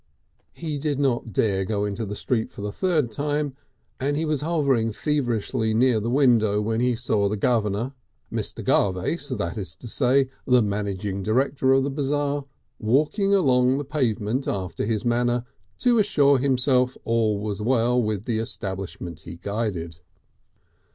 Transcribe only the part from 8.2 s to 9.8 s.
Mr. Garvace, that is